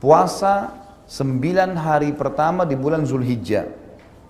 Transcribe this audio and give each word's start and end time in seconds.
puasa 0.00 0.72
sembilan 1.04 1.76
hari 1.76 2.16
pertama 2.16 2.64
di 2.64 2.74
bulan 2.74 3.04
Zulhijjah. 3.04 3.68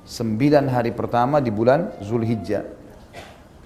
Sembilan 0.03 0.67
hari 0.67 0.91
pertama 0.91 1.39
di 1.39 1.55
bulan 1.55 1.95
Zulhijjah. 2.03 2.67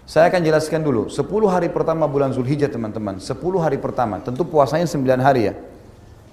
Saya 0.05 0.29
akan 0.29 0.45
jelaskan 0.45 0.85
dulu, 0.85 1.09
sepuluh 1.09 1.49
hari 1.49 1.73
pertama 1.73 2.05
bulan 2.05 2.29
Zulhijjah 2.37 2.69
teman-teman, 2.69 3.17
sepuluh 3.17 3.57
hari 3.57 3.81
pertama, 3.81 4.21
tentu 4.21 4.45
puasanya 4.45 4.85
sembilan 4.85 5.21
hari 5.25 5.49
ya. 5.49 5.57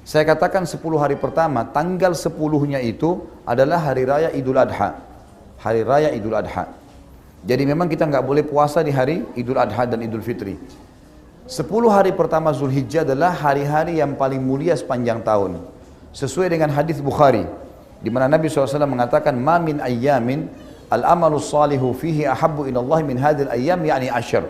Saya 0.04 0.28
katakan 0.28 0.68
sepuluh 0.68 1.00
hari 1.00 1.16
pertama, 1.16 1.64
tanggal 1.64 2.12
sepuluhnya 2.12 2.84
itu 2.84 3.24
adalah 3.48 3.80
hari 3.80 4.04
raya 4.04 4.30
Idul 4.36 4.60
Adha. 4.60 5.00
Hari 5.64 5.88
raya 5.88 6.12
Idul 6.12 6.36
Adha. 6.36 6.68
Jadi 7.48 7.64
memang 7.64 7.88
kita 7.88 8.04
nggak 8.12 8.26
boleh 8.28 8.44
puasa 8.44 8.84
di 8.84 8.92
hari 8.92 9.24
Idul 9.40 9.56
Adha 9.56 9.88
dan 9.88 10.04
Idul 10.04 10.20
Fitri. 10.20 10.60
Sepuluh 11.50 11.90
hari 11.90 12.14
pertama 12.14 12.54
Zulhijjah 12.54 13.02
adalah 13.02 13.34
hari-hari 13.34 13.98
yang 13.98 14.14
paling 14.14 14.38
mulia 14.38 14.78
sepanjang 14.78 15.26
tahun. 15.26 15.58
Sesuai 16.14 16.54
dengan 16.54 16.70
hadis 16.70 17.02
Bukhari, 17.02 17.50
di 17.98 18.10
mana 18.14 18.30
Nabi 18.30 18.46
SAW 18.46 18.86
mengatakan, 18.86 19.34
"Ma 19.34 19.58
min 19.58 19.82
ayyamin 19.82 20.46
al-amalu 20.94 21.42
salihu 21.42 21.98
fihi 21.98 22.30
ahabbu 22.30 22.70
ila 22.70 22.84
Allah 22.86 23.00
min 23.02 23.18
hadil 23.18 23.50
ayyam 23.50 23.82
yakni 23.82 24.14
asyr." 24.14 24.46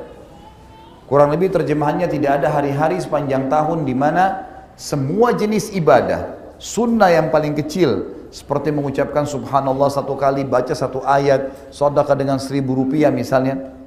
Kurang 1.08 1.32
lebih 1.32 1.52
terjemahannya 1.52 2.08
tidak 2.12 2.44
ada 2.44 2.52
hari-hari 2.52 3.00
sepanjang 3.00 3.48
tahun 3.48 3.84
di 3.88 3.96
mana 3.96 4.48
semua 4.76 5.32
jenis 5.36 5.72
ibadah, 5.72 6.40
sunnah 6.60 7.12
yang 7.12 7.32
paling 7.32 7.56
kecil, 7.56 8.20
seperti 8.32 8.72
mengucapkan 8.72 9.28
subhanallah 9.28 9.92
satu 9.92 10.16
kali, 10.16 10.48
baca 10.48 10.72
satu 10.72 11.04
ayat, 11.04 11.72
sodaka 11.72 12.16
dengan 12.16 12.40
seribu 12.40 12.76
rupiah 12.76 13.12
misalnya. 13.12 13.80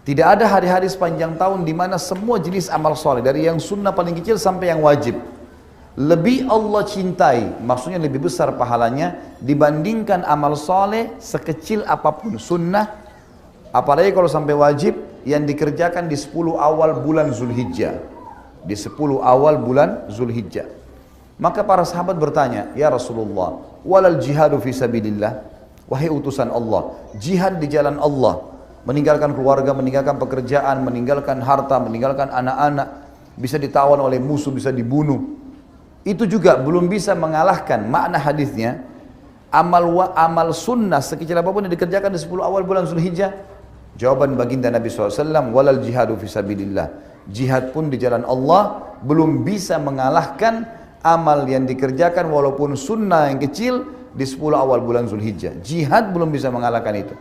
Tidak 0.00 0.24
ada 0.24 0.48
hari-hari 0.48 0.88
sepanjang 0.88 1.36
tahun 1.36 1.62
di 1.68 1.76
mana 1.76 2.00
semua 2.00 2.40
jenis 2.40 2.72
amal 2.72 2.96
soleh, 2.96 3.20
dari 3.20 3.44
yang 3.44 3.60
sunnah 3.60 3.92
paling 3.92 4.16
kecil 4.16 4.40
sampai 4.40 4.72
yang 4.72 4.80
wajib, 4.80 5.20
lebih 6.00 6.48
Allah 6.48 6.82
cintai, 6.88 7.60
maksudnya 7.60 8.00
lebih 8.00 8.24
besar 8.24 8.56
pahalanya 8.56 9.36
dibandingkan 9.44 10.24
amal 10.24 10.56
soleh 10.56 11.12
sekecil 11.20 11.84
apa 11.84 12.16
pun 12.16 12.40
sunnah, 12.40 12.88
apalagi 13.68 14.14
kalau 14.16 14.24
sampai 14.30 14.56
wajib 14.56 14.96
yang 15.28 15.44
dikerjakan 15.44 16.08
di 16.08 16.16
10 16.16 16.56
awal 16.56 17.04
bulan 17.04 17.28
Zulhijjah. 17.36 18.00
Di 18.64 18.72
10 18.72 18.96
awal 19.20 19.60
bulan 19.60 20.08
Zulhijjah. 20.08 20.68
Maka 21.36 21.64
para 21.64 21.84
sahabat 21.84 22.16
bertanya, 22.16 22.72
Ya 22.72 22.88
Rasulullah, 22.88 23.60
walal 23.84 24.20
jihadu 24.20 24.56
fi 24.60 24.72
sabilillah, 24.72 25.44
wahai 25.88 26.12
utusan 26.12 26.48
Allah, 26.48 26.96
jihad 27.16 27.60
di 27.60 27.68
jalan 27.68 27.96
Allah, 28.00 28.49
meninggalkan 28.84 29.36
keluarga, 29.36 29.76
meninggalkan 29.76 30.16
pekerjaan, 30.16 30.80
meninggalkan 30.84 31.38
harta, 31.44 31.76
meninggalkan 31.80 32.32
anak-anak, 32.32 32.88
bisa 33.36 33.60
ditawan 33.60 34.00
oleh 34.00 34.16
musuh, 34.16 34.52
bisa 34.52 34.72
dibunuh, 34.72 35.40
itu 36.04 36.24
juga 36.24 36.56
belum 36.56 36.88
bisa 36.88 37.12
mengalahkan 37.12 37.84
makna 37.84 38.16
hadisnya 38.16 38.80
amal 39.52 39.84
wa, 39.92 40.06
amal 40.16 40.48
sunnah 40.56 41.04
sekecil 41.04 41.36
apa 41.36 41.50
pun 41.52 41.68
yang 41.68 41.74
dikerjakan 41.74 42.14
di 42.14 42.20
10 42.20 42.40
awal 42.40 42.62
bulan 42.64 42.88
Zulhijjah. 42.88 43.36
Jawaban 44.00 44.32
baginda 44.38 44.72
Nabi 44.72 44.88
SAW 44.88 45.52
walal 45.52 45.82
jihadu 45.84 46.16
fisabilillah 46.16 46.88
jihad 47.28 47.74
pun 47.76 47.92
di 47.92 48.00
jalan 48.00 48.24
Allah 48.24 48.96
belum 49.04 49.44
bisa 49.44 49.76
mengalahkan 49.76 50.64
amal 51.04 51.44
yang 51.44 51.68
dikerjakan 51.68 52.32
walaupun 52.32 52.80
sunnah 52.80 53.28
yang 53.28 53.40
kecil 53.42 53.84
di 54.16 54.24
10 54.24 54.40
awal 54.56 54.80
bulan 54.80 55.04
Zulhijjah. 55.04 55.60
Jihad 55.60 56.16
belum 56.16 56.32
bisa 56.32 56.48
mengalahkan 56.48 56.96
itu 56.96 57.14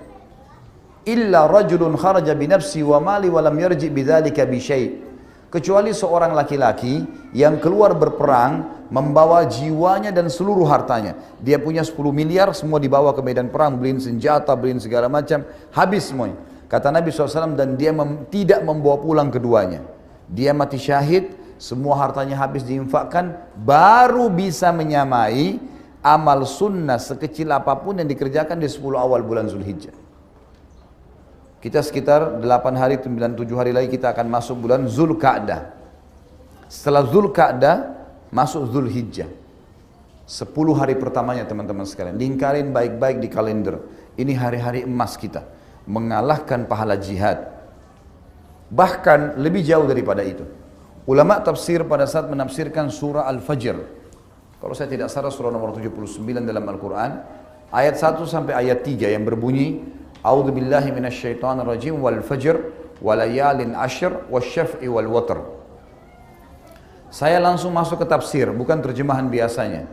illa 1.05 1.47
rajulun 1.47 1.95
kharaja 1.95 2.35
binafsi 2.35 2.83
wa 2.83 2.99
mali 2.99 3.27
wa 3.31 3.39
lam 3.43 3.55
yarji 3.55 3.87
bidzalika 3.87 4.43
bi 4.47 4.59
syai' 4.59 5.09
kecuali 5.49 5.91
seorang 5.91 6.31
laki-laki 6.37 7.03
yang 7.33 7.57
keluar 7.57 7.97
berperang 7.97 8.85
membawa 8.93 9.45
jiwanya 9.45 10.13
dan 10.13 10.29
seluruh 10.29 10.65
hartanya. 10.65 11.17
Dia 11.41 11.61
punya 11.61 11.85
10 11.85 11.93
miliar, 12.13 12.49
semua 12.57 12.81
dibawa 12.81 13.13
ke 13.13 13.21
medan 13.21 13.49
perang, 13.49 13.77
beliin 13.77 14.01
senjata, 14.01 14.53
beliin 14.57 14.81
segala 14.81 15.09
macam, 15.09 15.45
habis 15.73 16.09
semuanya. 16.09 16.37
Kata 16.69 16.93
Nabi 16.93 17.09
SAW 17.09 17.57
dan 17.57 17.73
dia 17.77 17.89
mem 17.89 18.29
tidak 18.29 18.61
membawa 18.61 19.01
pulang 19.01 19.33
keduanya. 19.33 19.81
Dia 20.29 20.53
mati 20.53 20.77
syahid, 20.77 21.33
semua 21.57 21.97
hartanya 21.97 22.37
habis 22.37 22.61
diinfakkan, 22.61 23.33
baru 23.57 24.29
bisa 24.29 24.69
menyamai 24.69 25.57
amal 26.05 26.45
sunnah 26.45 27.01
sekecil 27.01 27.49
apa 27.49 27.73
pun 27.81 27.97
yang 27.97 28.05
dikerjakan 28.05 28.61
di 28.61 28.69
10 28.69 28.85
awal 29.01 29.25
bulan 29.25 29.49
Zulhijjah. 29.49 30.08
Kita 31.59 31.83
sekitar 31.83 32.39
8 32.39 32.79
hari, 32.79 32.95
9, 33.03 33.35
7 33.35 33.59
hari 33.59 33.75
lagi 33.75 33.91
kita 33.91 34.15
akan 34.15 34.31
masuk 34.31 34.63
bulan 34.63 34.87
Zulkaadah. 34.87 35.75
Setelah 36.71 37.03
Zulkaadah, 37.03 37.75
masuk 38.31 38.63
Zulhijjah. 38.71 39.27
10 40.23 40.55
hari 40.79 40.95
pertamanya 40.95 41.43
teman-teman 41.43 41.83
sekalian. 41.83 42.15
Lingkarin 42.15 42.71
baik-baik 42.71 43.19
di 43.19 43.27
kalender. 43.27 43.75
Ini 44.15 44.39
hari-hari 44.39 44.87
emas 44.87 45.19
kita. 45.19 45.43
Mengalahkan 45.83 46.63
pahala 46.63 46.95
jihad. 46.95 47.51
Bahkan 48.71 49.35
lebih 49.43 49.59
jauh 49.67 49.83
daripada 49.83 50.23
itu. 50.23 50.47
Ulama 51.09 51.43
tafsir 51.43 51.83
pada 51.83 52.07
saat 52.07 52.31
menafsirkan 52.31 52.87
surah 52.87 53.27
Al-Fajr. 53.27 53.77
Kalau 54.63 54.73
saya 54.77 54.87
tidak 54.87 55.11
salah 55.11 55.33
surah 55.33 55.51
nomor 55.51 55.75
79 55.75 56.23
dalam 56.39 56.63
Al-Quran. 56.63 57.11
Ayat 57.67 57.99
1 57.99 58.23
sampai 58.23 58.55
ayat 58.55 58.79
3 58.79 59.11
yang 59.11 59.27
berbunyi 59.27 59.98
A'udzu 60.19 60.51
billahi 60.51 60.91
minasyaitonir 60.91 61.63
rajim 61.63 61.95
wal 62.03 62.19
fajr 62.19 62.59
walayalin 62.99 63.71
ashr 63.71 64.27
wasyaf'i 64.27 64.87
wal 64.91 65.07
watr. 65.07 65.39
Saya 67.09 67.39
langsung 67.41 67.73
masuk 67.73 68.03
ke 68.03 68.05
tafsir, 68.05 68.51
bukan 68.51 68.83
terjemahan 68.83 69.31
biasanya. 69.31 69.87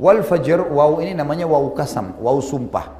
Wal 0.00 0.24
fajr, 0.24 0.64
waw 0.64 0.98
ini 1.04 1.12
namanya 1.12 1.46
waw 1.46 1.70
kasam, 1.76 2.16
waw 2.18 2.40
sumpah. 2.40 2.98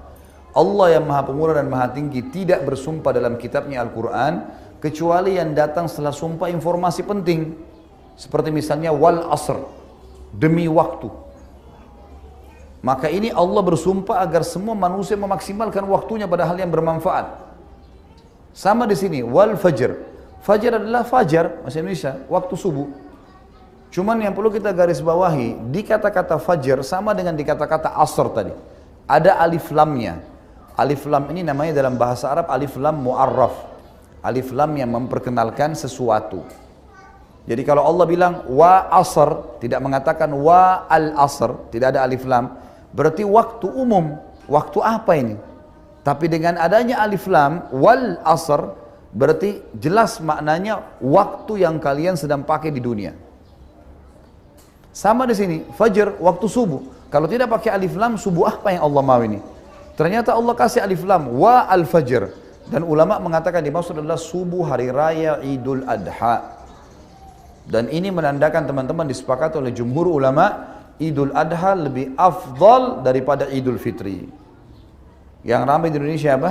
Allah 0.55 0.99
yang 0.99 1.07
maha 1.07 1.27
pemurah 1.27 1.59
dan 1.59 1.71
maha 1.71 1.91
tinggi 1.95 2.23
tidak 2.35 2.67
bersumpah 2.67 3.15
dalam 3.15 3.39
kitabnya 3.39 3.83
Al-Quran 3.83 4.47
kecuali 4.83 5.39
yang 5.39 5.55
datang 5.55 5.87
setelah 5.87 6.15
sumpah 6.15 6.51
informasi 6.51 7.03
penting. 7.07 7.55
Seperti 8.19 8.51
misalnya 8.51 8.91
wal 8.91 9.31
asr, 9.31 9.63
demi 10.35 10.67
waktu. 10.67 11.09
Maka 12.79 13.11
ini 13.11 13.35
Allah 13.35 13.59
bersumpah 13.59 14.23
agar 14.23 14.47
semua 14.47 14.79
manusia 14.79 15.19
memaksimalkan 15.19 15.83
waktunya 15.91 16.31
pada 16.31 16.47
hal 16.47 16.55
yang 16.55 16.71
bermanfaat. 16.71 17.27
Sama 18.55 18.87
di 18.87 18.95
sini, 18.95 19.23
wal 19.23 19.59
fajr. 19.59 19.99
Fajar 20.43 20.79
adalah 20.79 21.03
fajar, 21.03 21.63
bahasa 21.67 21.83
Indonesia, 21.83 22.23
waktu 22.31 22.55
subuh. 22.55 22.87
Cuman 23.91 24.21
yang 24.23 24.37
perlu 24.37 24.55
kita 24.55 24.71
garis 24.71 25.03
bawahi, 25.03 25.59
di 25.75 25.83
kata-kata 25.83 26.39
fajar 26.39 26.85
sama 26.87 27.17
dengan 27.17 27.35
di 27.35 27.43
kata-kata 27.43 27.99
asr 27.99 28.27
tadi. 28.31 28.55
Ada 29.09 29.43
alif 29.43 29.73
lamnya. 29.75 30.23
Alif 30.79 31.11
lam 31.11 31.27
ini 31.35 31.43
namanya 31.43 31.75
dalam 31.75 31.99
bahasa 31.99 32.31
Arab 32.31 32.47
alif 32.55 32.79
lam 32.79 33.03
mu'arraf. 33.03 33.67
Alif 34.23 34.55
lam 34.55 34.71
yang 34.79 34.95
memperkenalkan 34.95 35.75
sesuatu. 35.75 36.47
Jadi 37.49 37.65
kalau 37.65 37.83
Allah 37.83 38.05
bilang 38.05 38.35
wa 38.53 38.87
asr, 38.93 39.59
tidak 39.59 39.81
mengatakan 39.81 40.31
wa 40.37 40.85
al 40.87 41.17
asr, 41.19 41.73
tidak 41.73 41.97
ada 41.97 42.05
alif 42.05 42.23
lam, 42.29 42.68
berarti 42.93 43.23
waktu 43.25 43.67
umum. 43.69 44.19
Waktu 44.49 44.79
apa 44.81 45.13
ini? 45.13 45.37
Tapi 46.01 46.25
dengan 46.25 46.57
adanya 46.57 47.05
alif 47.05 47.29
lam 47.29 47.69
wal 47.69 48.17
asr, 48.25 48.73
berarti 49.13 49.61
jelas 49.77 50.25
maknanya 50.25 50.97
waktu 51.05 51.69
yang 51.69 51.77
kalian 51.77 52.17
sedang 52.17 52.49
pakai 52.49 52.73
di 52.73 52.81
dunia. 52.81 53.13
Sama 54.89 55.29
di 55.29 55.37
sini, 55.37 55.69
fajar 55.77 56.17
waktu 56.17 56.49
subuh. 56.49 56.81
Kalau 57.13 57.29
tidak 57.29 57.53
pakai 57.53 57.77
alif 57.77 57.93
lam, 57.93 58.17
subuh 58.17 58.49
apa 58.49 58.73
yang 58.73 58.89
Allah 58.89 59.03
mau 59.05 59.21
ini? 59.21 59.39
Ternyata 60.01 60.33
Allah 60.33 60.55
kasih 60.57 60.81
alif 60.81 61.05
lam 61.05 61.29
wa 61.37 61.69
al 61.69 61.85
fajr 61.85 62.31
dan 62.69 62.85
ulama 62.85 63.17
mengatakan 63.17 63.65
dimaksud 63.65 63.97
adalah 63.97 64.21
subuh 64.21 64.69
hari 64.69 64.93
raya 64.93 65.41
Idul 65.41 65.89
Adha. 65.89 66.61
Dan 67.69 67.89
ini 67.93 68.09
menandakan 68.09 68.65
teman-teman 68.65 69.05
disepakati 69.09 69.61
oleh 69.61 69.73
jumhur 69.77 70.09
ulama 70.09 70.78
Idul 70.99 71.31
Adha 71.31 71.79
lebih 71.79 72.19
afdal 72.19 73.07
daripada 73.07 73.47
Idul 73.47 73.79
Fitri. 73.79 74.27
Yang 75.47 75.63
ramai 75.63 75.89
di 75.95 75.97
Indonesia 76.03 76.35
apa? 76.35 76.51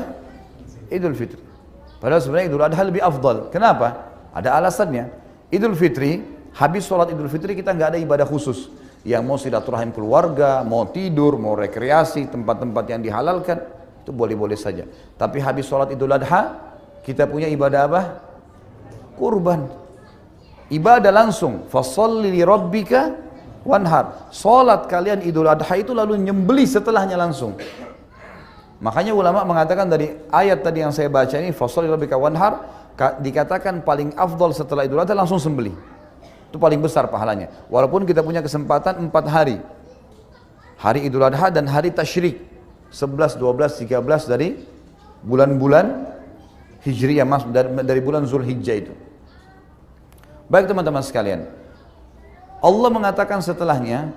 Idul 0.87 1.15
Fitri. 1.19 1.43
Padahal 1.99 2.23
sebenarnya 2.23 2.47
Idul 2.47 2.63
Adha 2.63 2.81
lebih 2.87 3.03
afdal. 3.03 3.51
Kenapa? 3.51 4.07
Ada 4.31 4.55
alasannya. 4.55 5.11
Idul 5.51 5.75
Fitri, 5.75 6.23
habis 6.55 6.87
sholat 6.87 7.11
Idul 7.11 7.27
Fitri 7.27 7.59
kita 7.59 7.75
nggak 7.75 7.95
ada 7.95 7.99
ibadah 7.99 8.23
khusus. 8.23 8.71
Yang 9.03 9.23
mau 9.27 9.35
silaturahim 9.35 9.91
keluarga, 9.91 10.63
mau 10.63 10.87
tidur, 10.87 11.35
mau 11.35 11.55
rekreasi, 11.55 12.27
tempat-tempat 12.31 12.83
yang 12.91 12.99
dihalalkan, 13.03 13.59
itu 14.03 14.11
boleh-boleh 14.15 14.55
saja. 14.55 14.87
Tapi 15.19 15.43
habis 15.43 15.67
sholat 15.67 15.91
Idul 15.91 16.15
Adha, 16.15 16.55
kita 17.03 17.27
punya 17.27 17.51
ibadah 17.51 17.81
apa? 17.87 18.01
Kurban. 19.19 19.67
Ibadah 20.71 21.11
langsung. 21.11 21.67
Fasalli 21.67 22.31
li 22.31 22.43
rabbika 22.43 23.26
wanhar. 23.63 24.29
Salat 24.29 24.85
kalian 24.91 25.23
Idul 25.25 25.47
Adha 25.47 25.73
itu 25.77 25.95
lalu 25.95 26.19
nyembeli 26.21 26.67
setelahnya 26.67 27.17
langsung. 27.17 27.57
Makanya 28.77 29.13
ulama 29.17 29.41
mengatakan 29.41 29.89
dari 29.89 30.13
ayat 30.29 30.61
tadi 30.61 30.85
yang 30.85 30.93
saya 30.93 31.09
baca 31.09 31.33
ini 31.41 31.49
fasalli 31.49 31.89
rabbika 31.89 32.13
wanhar 32.13 32.61
dikatakan 33.21 33.81
paling 33.81 34.13
afdal 34.13 34.53
setelah 34.53 34.85
Idul 34.85 35.01
Adha 35.01 35.17
langsung 35.17 35.41
sembeli. 35.41 35.73
Itu 36.47 36.61
paling 36.61 36.79
besar 36.79 37.09
pahalanya. 37.09 37.49
Walaupun 37.67 38.05
kita 38.05 38.21
punya 38.21 38.45
kesempatan 38.45 39.09
empat 39.09 39.25
hari. 39.27 39.57
Hari 40.77 41.09
Idul 41.09 41.25
Adha 41.25 41.49
dan 41.49 41.65
hari 41.65 41.89
Tashrik. 41.89 42.45
11, 42.87 43.35
12, 43.35 43.83
13 43.83 44.31
dari 44.31 44.63
bulan-bulan 45.19 46.07
Hijriyah 46.87 47.27
mas 47.27 47.43
dari 47.83 47.99
bulan 47.99 48.23
Zulhijjah 48.23 48.77
itu. 48.79 48.93
Baik 50.47 50.71
teman-teman 50.71 51.03
sekalian. 51.03 51.56
Allah 52.57 52.89
mengatakan 52.89 53.41
setelahnya 53.41 54.11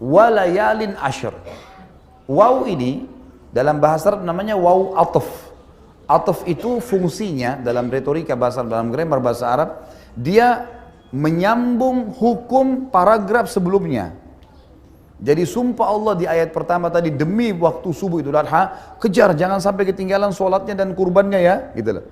walayalin 0.00 0.96
ashir. 0.96 1.36
Waw 2.24 2.64
ini 2.64 3.04
dalam 3.52 3.82
bahasa 3.82 4.14
Arab 4.14 4.24
namanya 4.24 4.56
waw 4.56 4.96
ataf. 4.96 5.28
Ataf 6.10 6.42
itu 6.48 6.82
fungsinya 6.82 7.60
dalam 7.60 7.86
retorika 7.86 8.34
bahasa 8.34 8.64
dalam 8.66 8.90
grammar 8.90 9.22
bahasa 9.22 9.46
Arab 9.46 9.70
dia 10.16 10.66
menyambung 11.12 12.10
hukum 12.16 12.88
paragraf 12.90 13.46
sebelumnya. 13.50 14.16
Jadi 15.20 15.44
sumpah 15.44 15.84
Allah 15.84 16.14
di 16.16 16.24
ayat 16.24 16.48
pertama 16.56 16.88
tadi 16.88 17.12
demi 17.12 17.52
waktu 17.52 17.92
subuh 17.92 18.24
itu 18.24 18.32
Adha 18.32 18.96
kejar 18.96 19.36
jangan 19.36 19.60
sampai 19.60 19.84
ketinggalan 19.84 20.32
sholatnya 20.32 20.80
dan 20.80 20.96
kurbannya 20.96 21.40
ya 21.44 21.56
gitu 21.76 22.00
loh. 22.00 22.06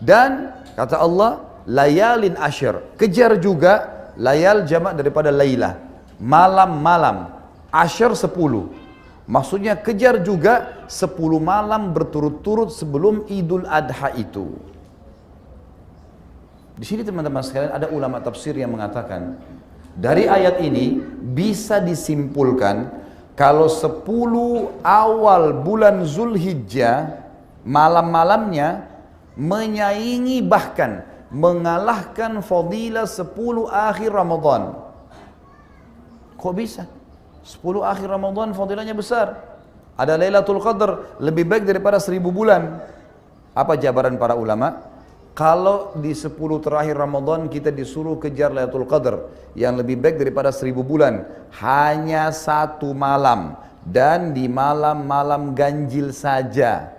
Dan 0.00 0.56
kata 0.72 0.96
Allah 0.96 1.44
layalin 1.68 2.38
ashir 2.40 2.80
kejar 2.96 3.36
juga 3.36 3.97
layal 4.18 4.66
jamak 4.66 4.98
daripada 4.98 5.30
laylah. 5.30 5.78
Malam-malam 6.18 7.30
ashir 7.70 8.10
sepuluh. 8.18 8.74
Maksudnya 9.28 9.76
kejar 9.76 10.24
juga 10.24 10.84
10 10.88 11.36
malam 11.36 11.92
berturut-turut 11.92 12.72
sebelum 12.72 13.28
Idul 13.28 13.68
Adha 13.68 14.08
itu. 14.16 14.56
Di 16.80 16.84
sini 16.88 17.04
teman-teman 17.04 17.44
sekalian 17.44 17.76
ada 17.76 17.92
ulama 17.92 18.24
tafsir 18.24 18.56
yang 18.56 18.72
mengatakan 18.72 19.36
dari 19.92 20.24
ayat 20.30 20.62
ini 20.64 20.96
bisa 21.34 21.76
disimpulkan 21.76 22.88
kalau 23.36 23.68
10 23.68 24.06
awal 24.80 25.42
bulan 25.60 26.06
Zulhijjah 26.08 27.20
malam-malamnya 27.68 28.88
menyaingi 29.36 30.40
bahkan 30.40 31.04
mengalahkan 31.28 32.40
fadilah 32.40 33.04
10 33.04 33.28
akhir 33.68 34.10
Ramadan. 34.12 34.76
Kok 36.40 36.54
bisa? 36.56 36.88
10 37.44 37.84
akhir 37.84 38.08
Ramadan 38.08 38.52
fadilahnya 38.52 38.96
besar. 38.96 39.58
Ada 39.98 40.14
Lailatul 40.14 40.62
Qadar 40.62 41.18
lebih 41.18 41.48
baik 41.48 41.66
daripada 41.66 41.98
seribu 41.98 42.30
bulan. 42.30 42.80
Apa 43.52 43.74
jabaran 43.74 44.14
para 44.14 44.38
ulama? 44.38 44.86
Kalau 45.34 45.94
di 45.98 46.14
10 46.14 46.34
terakhir 46.62 46.98
Ramadan 46.98 47.46
kita 47.50 47.70
disuruh 47.74 48.18
kejar 48.18 48.54
Lailatul 48.54 48.86
Qadar 48.86 49.26
yang 49.58 49.74
lebih 49.74 49.98
baik 49.98 50.18
daripada 50.22 50.54
seribu 50.54 50.86
bulan. 50.86 51.26
Hanya 51.58 52.30
satu 52.30 52.94
malam 52.94 53.58
dan 53.82 54.36
di 54.36 54.46
malam-malam 54.46 55.56
ganjil 55.56 56.14
saja. 56.14 56.94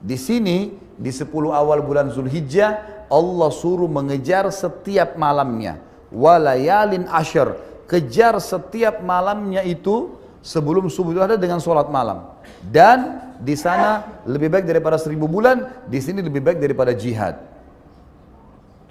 Di 0.00 0.16
sini 0.16 0.74
di 0.98 1.10
10 1.12 1.28
awal 1.52 1.84
bulan 1.84 2.08
Zulhijjah 2.10 2.99
Allah 3.10 3.50
suruh 3.50 3.90
mengejar 3.90 4.46
setiap 4.54 5.18
malamnya. 5.18 5.82
Walayalin 6.14 7.06
asyar 7.10 7.70
kejar 7.90 8.38
setiap 8.38 9.02
malamnya 9.02 9.66
itu 9.66 10.14
sebelum 10.46 10.86
subuh 10.86 11.10
itu 11.10 11.22
ada 11.26 11.34
dengan 11.34 11.58
sholat 11.58 11.90
malam. 11.90 12.22
Dan 12.62 13.18
di 13.42 13.58
sana 13.58 14.22
lebih 14.22 14.46
baik 14.46 14.62
daripada 14.62 14.94
seribu 14.94 15.26
bulan, 15.26 15.66
di 15.90 15.98
sini 15.98 16.22
lebih 16.22 16.38
baik 16.38 16.62
daripada 16.62 16.94
jihad. 16.94 17.42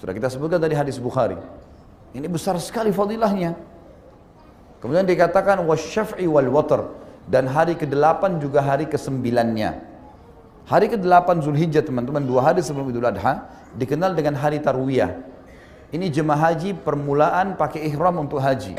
Sudah 0.04 0.12
kita 0.12 0.28
sebutkan 0.28 0.60
tadi 0.60 0.76
hadis 0.76 1.00
Bukhari. 1.00 1.40
Ini 2.12 2.28
besar 2.28 2.60
sekali 2.60 2.92
fadilahnya. 2.92 3.56
Kemudian 4.84 5.08
dikatakan 5.08 5.64
wasyaf'i 5.64 6.28
wal 6.28 6.52
watar 6.52 6.92
dan 7.28 7.48
hari 7.48 7.80
ke-8 7.80 8.40
juga 8.44 8.60
hari 8.60 8.88
ke-9-nya. 8.88 9.80
Hari 10.70 10.86
ke-8 10.86 11.42
Zulhijjah 11.42 11.82
teman-teman, 11.82 12.22
dua 12.22 12.46
hari 12.46 12.62
sebelum 12.62 12.94
Idul 12.94 13.10
Adha 13.10 13.50
dikenal 13.74 14.14
dengan 14.14 14.38
hari 14.38 14.62
Tarwiyah. 14.62 15.18
Ini 15.90 16.14
jemaah 16.14 16.54
haji 16.54 16.78
permulaan 16.78 17.58
pakai 17.58 17.90
ihram 17.90 18.22
untuk 18.22 18.38
haji. 18.38 18.78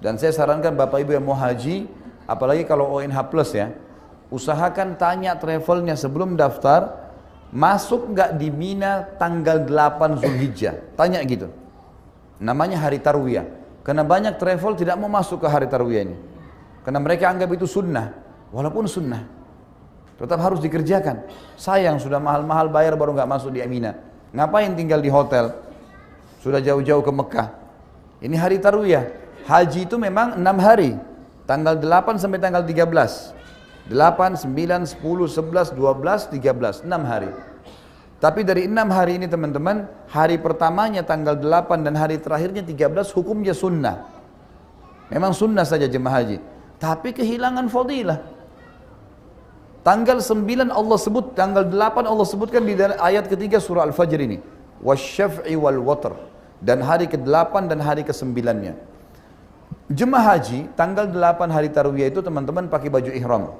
Dan 0.00 0.16
saya 0.16 0.32
sarankan 0.32 0.72
Bapak 0.72 1.04
Ibu 1.04 1.12
yang 1.20 1.28
mau 1.28 1.36
haji, 1.36 1.84
apalagi 2.24 2.64
kalau 2.64 2.96
ONH 2.96 3.28
plus 3.28 3.52
ya, 3.52 3.76
usahakan 4.32 4.96
tanya 4.96 5.36
travelnya 5.36 6.00
sebelum 6.00 6.32
daftar, 6.32 7.12
masuk 7.52 8.16
nggak 8.16 8.40
di 8.40 8.48
Mina 8.48 9.04
tanggal 9.20 9.68
8 9.68 10.24
Zulhijjah. 10.24 10.96
Tanya 10.96 11.20
gitu. 11.28 11.52
Namanya 12.40 12.80
hari 12.80 13.04
Tarwiyah. 13.04 13.44
Karena 13.84 14.00
banyak 14.00 14.40
travel 14.40 14.72
tidak 14.72 14.96
mau 14.96 15.12
masuk 15.12 15.44
ke 15.44 15.48
hari 15.52 15.68
Tarwiyah 15.68 16.08
ini. 16.08 16.16
Karena 16.88 17.04
mereka 17.04 17.28
anggap 17.28 17.52
itu 17.52 17.68
sunnah. 17.68 18.16
Walaupun 18.48 18.88
sunnah. 18.88 19.36
Tetap 20.16 20.40
harus 20.40 20.64
dikerjakan. 20.64 21.28
Sayang 21.60 22.00
sudah 22.00 22.16
mahal-mahal 22.16 22.72
bayar 22.72 22.96
baru 22.96 23.12
nggak 23.12 23.28
masuk 23.28 23.52
di 23.52 23.60
Mina. 23.68 24.00
Ngapain 24.32 24.72
tinggal 24.72 25.04
di 25.04 25.12
hotel? 25.12 25.52
Sudah 26.40 26.60
jauh-jauh 26.60 27.04
ke 27.04 27.12
Mekah. 27.12 27.48
Ini 28.24 28.36
hari 28.40 28.56
Tarwiyah. 28.56 29.04
Haji 29.44 29.84
itu 29.84 30.00
memang 30.00 30.40
enam 30.40 30.56
hari. 30.56 30.96
Tanggal 31.44 31.78
8 31.78 32.16
sampai 32.16 32.40
tanggal 32.40 32.64
13. 32.64 33.36
8, 33.92 34.34
9, 34.44 34.82
10, 34.88 34.98
11, 34.98 35.76
12, 35.76 36.32
13. 36.32 36.82
6 36.82 37.04
hari. 37.06 37.30
Tapi 38.16 38.40
dari 38.42 38.64
enam 38.66 38.88
hari 38.88 39.20
ini 39.20 39.28
teman-teman, 39.28 39.84
hari 40.08 40.40
pertamanya 40.40 41.04
tanggal 41.04 41.36
8 41.36 41.84
dan 41.84 41.94
hari 41.94 42.16
terakhirnya 42.16 42.64
13 42.64 43.12
hukumnya 43.12 43.52
sunnah. 43.52 44.08
Memang 45.12 45.36
sunnah 45.36 45.62
saja 45.62 45.86
jemaah 45.86 46.24
haji. 46.24 46.38
Tapi 46.80 47.14
kehilangan 47.14 47.68
fadilah. 47.70 48.35
Tanggal 49.86 50.18
9 50.18 50.66
Allah 50.66 50.98
sebut, 50.98 51.38
tanggal 51.38 51.62
8 51.62 52.10
Allah 52.10 52.26
sebutkan 52.26 52.66
di 52.66 52.74
ayat 52.74 53.30
ketiga 53.30 53.62
surah 53.62 53.86
Al-Fajr 53.86 54.18
ini. 54.18 54.42
Wasyaf'i 54.82 55.54
wal 55.54 55.78
watr 55.78 56.18
dan 56.58 56.82
hari 56.82 57.06
ke-8 57.06 57.70
dan 57.70 57.78
hari 57.78 58.02
ke-9-nya. 58.02 58.74
Jemaah 59.86 60.34
haji 60.34 60.66
tanggal 60.74 61.06
8 61.06 61.54
hari 61.54 61.70
tarwiyah 61.70 62.10
itu 62.10 62.18
teman-teman 62.18 62.66
pakai 62.66 62.90
baju 62.90 63.14
ihram. 63.14 63.54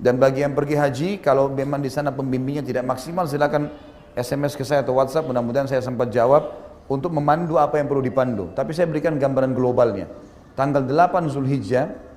Dan 0.00 0.16
bagi 0.16 0.40
yang 0.40 0.56
pergi 0.56 0.80
haji 0.80 1.08
kalau 1.20 1.52
memang 1.52 1.84
di 1.84 1.92
sana 1.92 2.08
pembimbingnya 2.08 2.64
tidak 2.64 2.88
maksimal 2.88 3.28
silakan 3.28 3.68
SMS 4.16 4.56
ke 4.56 4.64
saya 4.64 4.80
atau 4.80 4.96
WhatsApp 4.96 5.28
mudah-mudahan 5.28 5.68
saya 5.68 5.84
sempat 5.84 6.08
jawab 6.08 6.56
untuk 6.88 7.12
memandu 7.12 7.60
apa 7.60 7.76
yang 7.76 7.84
perlu 7.84 8.00
dipandu. 8.00 8.48
Tapi 8.56 8.72
saya 8.72 8.88
berikan 8.88 9.20
gambaran 9.20 9.52
globalnya. 9.52 10.08
Tanggal 10.56 10.88
8 10.88 11.28
Zulhijjah 11.28 12.09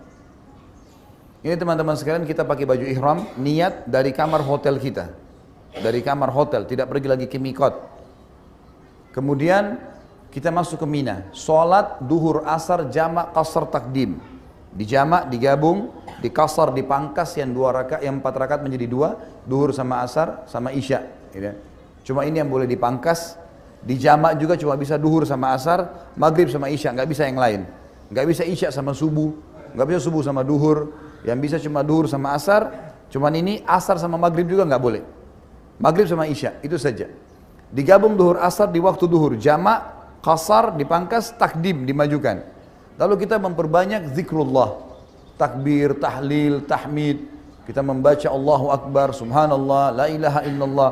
ini 1.43 1.59
teman-teman 1.59 1.99
sekalian 1.99 2.23
kita 2.23 2.47
pakai 2.47 2.63
baju 2.63 2.85
ihram 2.87 3.19
niat 3.35 3.83
dari 3.83 4.15
kamar 4.15 4.39
hotel 4.47 4.79
kita. 4.79 5.11
Dari 5.75 5.99
kamar 5.99 6.31
hotel, 6.31 6.63
tidak 6.63 6.87
pergi 6.87 7.07
lagi 7.11 7.25
ke 7.27 7.35
mikot. 7.35 7.75
Kemudian 9.11 9.75
kita 10.31 10.49
masuk 10.49 10.81
ke 10.81 10.87
Mina. 10.87 11.27
Sholat 11.35 11.99
duhur 12.01 12.47
asar 12.47 12.87
jamak 12.87 13.35
kasar 13.35 13.67
takdim. 13.67 14.17
Di 14.73 14.87
jamak 14.87 15.29
digabung, 15.29 15.93
di 16.23 16.33
kasar 16.33 16.73
dipangkas 16.73 17.37
yang 17.37 17.53
dua 17.53 17.69
rakaat, 17.69 18.01
yang 18.01 18.17
empat 18.17 18.33
rakaat 18.33 18.61
menjadi 18.65 18.89
dua, 18.89 19.09
duhur 19.45 19.69
sama 19.69 20.01
asar 20.01 20.47
sama 20.49 20.73
isya. 20.73 21.05
Gitu. 21.29 21.53
Cuma 22.07 22.25
ini 22.25 22.41
yang 22.41 22.49
boleh 22.49 22.65
dipangkas. 22.65 23.37
Di 23.83 23.99
jamak 23.99 24.39
juga 24.39 24.55
cuma 24.55 24.79
bisa 24.79 24.95
duhur 24.95 25.27
sama 25.27 25.51
asar, 25.51 26.09
maghrib 26.15 26.47
sama 26.47 26.71
isya, 26.71 26.95
nggak 26.95 27.09
bisa 27.11 27.27
yang 27.27 27.35
lain. 27.35 27.61
Nggak 28.07 28.25
bisa 28.31 28.43
isya 28.47 28.71
sama 28.71 28.95
subuh, 28.95 29.35
nggak 29.75 29.87
bisa 29.91 29.99
subuh 30.07 30.23
sama 30.23 30.39
duhur. 30.41 30.87
Yang 31.23 31.39
bisa 31.39 31.57
cuma 31.59 31.81
duhur 31.81 32.05
sama 32.11 32.35
asar, 32.35 32.93
cuman 33.07 33.31
ini 33.35 33.53
asar 33.63 33.99
sama 33.99 34.19
maghrib 34.19 34.47
juga 34.47 34.67
nggak 34.67 34.83
boleh. 34.83 35.03
Maghrib 35.79 36.07
sama 36.07 36.27
isya, 36.27 36.59
itu 36.61 36.75
saja. 36.75 37.07
Digabung 37.73 38.13
duhur 38.13 38.37
asar 38.37 38.69
di 38.69 38.77
waktu 38.77 39.09
duhur, 39.09 39.33
jamak 39.39 39.93
Kasar 40.23 40.71
dipangkas, 40.79 41.35
takdim 41.35 41.83
dimajukan. 41.83 42.47
Lalu 42.95 43.27
kita 43.27 43.35
memperbanyak 43.43 44.15
zikrullah. 44.15 44.79
Takbir, 45.35 45.99
tahlil, 45.99 46.63
tahmid. 46.63 47.27
Kita 47.67 47.83
membaca 47.83 48.31
Allahu 48.31 48.71
Akbar, 48.71 49.11
Subhanallah, 49.11 49.91
La 49.91 50.07
ilaha 50.07 50.47
illallah. 50.47 50.91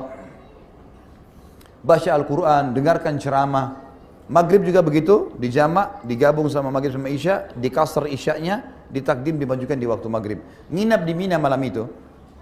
Baca 1.79 2.09
Al-Quran, 2.11 2.75
dengarkan 2.75 3.15
ceramah. 3.23 3.79
Maghrib 4.27 4.67
juga 4.67 4.83
begitu, 4.83 5.31
dijamak, 5.39 6.03
digabung 6.03 6.51
sama 6.51 6.67
maghrib 6.67 6.91
sama 6.91 7.07
isya, 7.07 7.55
dikasar 7.55 8.11
isyanya, 8.11 8.67
ditakdim 8.91 9.39
dimajukan 9.39 9.79
di 9.79 9.87
waktu 9.87 10.07
maghrib. 10.11 10.39
Nginap 10.67 11.07
di 11.07 11.13
Mina 11.15 11.39
malam 11.39 11.63
itu, 11.63 11.87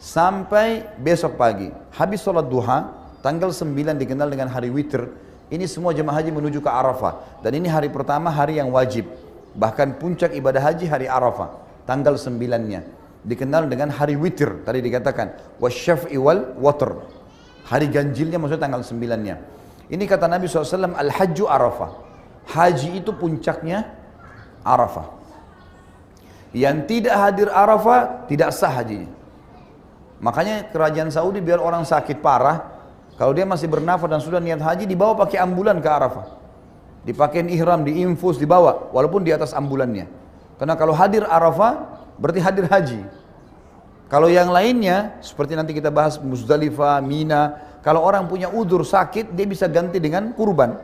sampai 0.02 0.84
besok 0.98 1.38
pagi. 1.38 1.70
Habis 1.94 2.26
sholat 2.26 2.50
duha, 2.50 2.90
tanggal 3.22 3.54
9 3.54 3.96
dikenal 3.96 4.28
dengan 4.34 4.50
hari 4.50 4.74
witr, 4.74 5.30
ini 5.50 5.66
semua 5.66 5.98
jemaah 5.98 6.22
haji 6.22 6.30
menuju 6.30 6.62
ke 6.62 6.70
Arafah. 6.70 7.42
Dan 7.42 7.58
ini 7.58 7.66
hari 7.66 7.90
pertama 7.90 8.30
hari 8.30 8.62
yang 8.62 8.70
wajib. 8.70 9.10
Bahkan 9.58 9.98
puncak 9.98 10.38
ibadah 10.38 10.62
haji 10.62 10.86
hari 10.86 11.10
Arafah. 11.10 11.58
Tanggal 11.90 12.22
sembilannya. 12.22 12.86
Dikenal 13.26 13.66
dengan 13.66 13.90
hari 13.90 14.14
witir. 14.14 14.62
Tadi 14.62 14.78
dikatakan. 14.78 15.58
Wasyaf'i 15.58 16.22
wal 16.22 16.54
watr. 16.62 17.02
Hari 17.66 17.90
ganjilnya 17.90 18.38
maksudnya 18.38 18.70
tanggal 18.70 18.86
sembilannya. 18.86 19.36
Ini 19.90 20.04
kata 20.06 20.30
Nabi 20.30 20.46
SAW. 20.46 20.94
Al-hajju 20.94 21.50
Arafah. 21.50 22.08
haji 22.50 23.02
itu 23.02 23.10
puncaknya 23.14 23.90
Arafah. 24.62 25.19
Yang 26.50 26.78
tidak 26.90 27.16
hadir 27.16 27.48
Arafah 27.54 28.26
tidak 28.26 28.50
sah 28.54 28.74
hajinya. 28.74 29.10
Makanya 30.20 30.68
kerajaan 30.74 31.14
Saudi 31.14 31.40
biar 31.40 31.62
orang 31.62 31.88
sakit 31.88 32.20
parah, 32.20 32.80
kalau 33.16 33.32
dia 33.32 33.48
masih 33.48 33.72
bernafas 33.72 34.08
dan 34.10 34.20
sudah 34.20 34.40
niat 34.40 34.60
haji 34.60 34.84
dibawa 34.88 35.16
pakai 35.16 35.40
ambulan 35.40 35.80
ke 35.80 35.88
Arafah. 35.88 36.28
Dipakai 37.08 37.48
ihram, 37.48 37.88
diinfus, 37.88 38.36
dibawa 38.36 38.92
walaupun 38.92 39.24
di 39.24 39.32
atas 39.32 39.56
ambulannya. 39.56 40.08
Karena 40.60 40.76
kalau 40.76 40.92
hadir 40.92 41.24
Arafah 41.24 42.00
berarti 42.20 42.40
hadir 42.44 42.68
haji. 42.68 43.02
Kalau 44.12 44.28
yang 44.28 44.50
lainnya 44.50 45.22
seperti 45.22 45.56
nanti 45.56 45.72
kita 45.72 45.94
bahas 45.94 46.20
Muzdalifah, 46.20 47.00
Mina, 47.00 47.56
kalau 47.80 48.04
orang 48.04 48.28
punya 48.28 48.52
udur 48.52 48.84
sakit 48.84 49.32
dia 49.38 49.48
bisa 49.48 49.70
ganti 49.72 50.02
dengan 50.04 50.36
kurban. 50.36 50.76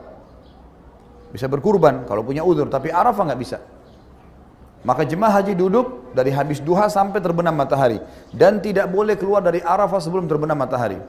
Bisa 1.36 1.52
berkurban 1.52 2.08
kalau 2.08 2.24
punya 2.24 2.46
udur, 2.48 2.72
tapi 2.72 2.94
Arafah 2.94 3.28
nggak 3.28 3.42
bisa. 3.42 3.60
Maka 4.86 5.02
jemaah 5.02 5.42
haji 5.42 5.58
duduk 5.58 6.14
dari 6.14 6.30
habis 6.30 6.62
duha 6.62 6.86
sampai 6.86 7.18
terbenam 7.18 7.58
matahari 7.58 7.98
dan 8.30 8.62
tidak 8.62 8.86
boleh 8.94 9.18
keluar 9.18 9.42
dari 9.42 9.58
Arafah 9.58 9.98
sebelum 9.98 10.30
terbenam 10.30 10.54
matahari. 10.54 11.02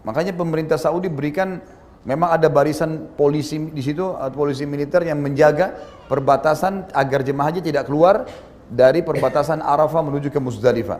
Makanya 0.00 0.32
pemerintah 0.32 0.80
Saudi 0.80 1.12
berikan 1.12 1.60
memang 2.08 2.32
ada 2.32 2.48
barisan 2.48 3.12
polisi 3.12 3.60
di 3.68 3.84
situ 3.84 4.16
atau 4.16 4.32
polisi 4.32 4.64
militer 4.64 5.04
yang 5.04 5.20
menjaga 5.20 5.76
perbatasan 6.08 6.88
agar 6.96 7.20
jemaah 7.20 7.52
haji 7.52 7.60
tidak 7.60 7.84
keluar 7.84 8.24
dari 8.72 9.04
perbatasan 9.04 9.60
Arafah 9.60 10.00
menuju 10.00 10.32
ke 10.32 10.40
Muzdalifah. 10.40 10.98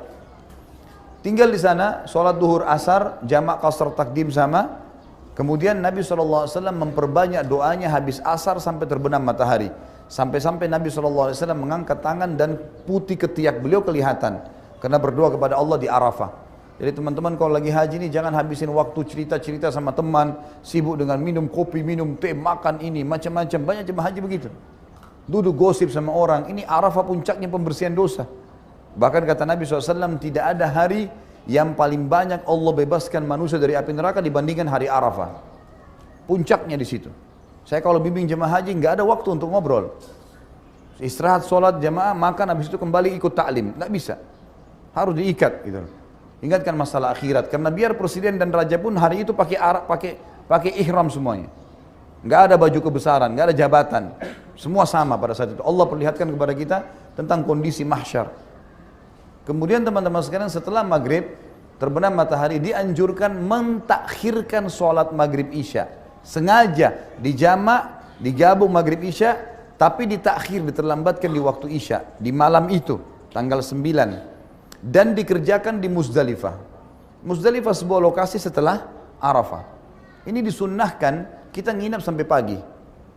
Tinggal 1.25 1.49
di 1.49 1.57
sana, 1.57 2.05
sholat 2.05 2.37
duhur 2.37 2.69
asar, 2.69 3.25
jamak 3.25 3.65
kasar 3.65 3.95
takdim 3.97 4.29
sama. 4.29 4.85
Kemudian 5.33 5.81
Nabi 5.81 6.05
SAW 6.05 6.45
memperbanyak 6.77 7.49
doanya 7.49 7.89
habis 7.89 8.21
asar 8.21 8.61
sampai 8.61 8.85
terbenam 8.85 9.25
matahari. 9.25 9.73
Sampai-sampai 10.13 10.69
Nabi 10.69 10.93
SAW 10.93 11.33
mengangkat 11.57 12.05
tangan 12.05 12.37
dan 12.37 12.61
putih 12.85 13.17
ketiak 13.17 13.65
beliau 13.65 13.81
kelihatan. 13.81 14.45
Karena 14.77 15.01
berdoa 15.01 15.33
kepada 15.33 15.57
Allah 15.57 15.81
di 15.81 15.89
Arafah. 15.89 16.29
Jadi 16.77 17.01
teman-teman 17.01 17.33
kalau 17.41 17.57
lagi 17.57 17.73
haji 17.73 17.97
ini 17.97 18.09
jangan 18.13 18.37
habisin 18.37 18.69
waktu 18.77 19.09
cerita-cerita 19.09 19.73
sama 19.73 19.97
teman. 19.97 20.37
Sibuk 20.61 21.01
dengan 21.01 21.17
minum 21.17 21.49
kopi, 21.49 21.81
minum 21.81 22.13
teh, 22.21 22.37
makan 22.37 22.85
ini, 22.85 23.01
macam-macam. 23.09 23.61
Banyak 23.65 23.85
jemaah 23.89 24.13
haji 24.13 24.21
begitu. 24.21 24.49
Duduk 25.25 25.57
gosip 25.57 25.89
sama 25.89 26.13
orang. 26.13 26.45
Ini 26.53 26.69
Arafah 26.69 27.09
puncaknya 27.09 27.49
pembersihan 27.49 27.97
dosa. 27.97 28.29
Bahkan 28.93 29.25
kata 29.25 29.49
Nabi 29.49 29.65
SAW 29.65 30.21
tidak 30.21 30.45
ada 30.45 30.69
hari 30.69 31.09
yang 31.49 31.73
paling 31.73 32.05
banyak 32.05 32.45
Allah 32.45 32.73
bebaskan 32.77 33.25
manusia 33.25 33.57
dari 33.57 33.81
api 33.81 33.97
neraka 33.97 34.21
dibandingkan 34.21 34.69
hari 34.69 34.93
Arafah. 34.93 35.41
Puncaknya 36.29 36.77
di 36.77 36.85
situ. 36.85 37.09
Saya 37.63 37.79
kalau 37.79 38.03
bimbing 38.03 38.27
jemaah 38.27 38.59
haji 38.59 38.75
nggak 38.75 38.99
ada 38.99 39.05
waktu 39.07 39.29
untuk 39.39 39.51
ngobrol. 39.51 39.95
Istirahat, 41.03 41.47
sholat, 41.47 41.83
jemaah, 41.83 42.15
makan, 42.15 42.55
habis 42.55 42.71
itu 42.71 42.79
kembali 42.79 43.15
ikut 43.19 43.33
taklim. 43.35 43.75
Nggak 43.75 43.91
bisa. 43.91 44.15
Harus 44.95 45.15
diikat 45.19 45.67
gitu. 45.67 45.83
Ingatkan 46.43 46.75
masalah 46.75 47.15
akhirat. 47.15 47.51
Karena 47.51 47.71
biar 47.71 47.95
presiden 47.95 48.39
dan 48.39 48.51
raja 48.51 48.79
pun 48.79 48.95
hari 48.99 49.23
itu 49.23 49.31
pakai 49.35 49.59
arak, 49.59 49.85
pakai 49.87 50.13
pakai 50.47 50.71
ihram 50.83 51.07
semuanya. 51.11 51.49
Nggak 52.23 52.41
ada 52.51 52.55
baju 52.59 52.79
kebesaran, 52.83 53.31
nggak 53.35 53.47
ada 53.51 53.57
jabatan. 53.57 54.05
Semua 54.55 54.87
sama 54.87 55.19
pada 55.19 55.35
saat 55.35 55.55
itu. 55.55 55.63
Allah 55.63 55.87
perlihatkan 55.87 56.29
kepada 56.31 56.55
kita 56.55 56.79
tentang 57.19 57.43
kondisi 57.43 57.83
mahsyar. 57.83 58.31
Kemudian 59.43 59.83
teman-teman 59.83 60.23
sekalian 60.23 60.51
setelah 60.51 60.87
maghrib 60.87 61.35
terbenam 61.83 62.15
matahari 62.15 62.63
dianjurkan 62.63 63.43
mentakhirkan 63.43 64.71
sholat 64.71 65.11
maghrib 65.11 65.51
isya 65.51 66.02
sengaja 66.23 67.15
dijamak, 67.19 68.17
digabung 68.23 68.71
maghrib 68.71 69.03
isya, 69.03 69.37
tapi 69.77 70.07
ditakhir, 70.07 70.63
diterlambatkan 70.71 71.31
di 71.31 71.41
waktu 71.43 71.67
isya, 71.75 72.17
di 72.19 72.31
malam 72.31 72.71
itu, 72.71 73.03
tanggal 73.35 73.61
9. 73.61 74.83
Dan 74.83 75.15
dikerjakan 75.15 75.79
di 75.83 75.91
Muzdalifah. 75.91 76.55
Muzdalifah 77.23 77.75
sebuah 77.75 78.03
lokasi 78.03 78.39
setelah 78.39 78.87
Arafah. 79.23 79.63
Ini 80.27 80.43
disunnahkan, 80.43 81.47
kita 81.55 81.75
nginap 81.75 82.03
sampai 82.03 82.27
pagi. 82.27 82.59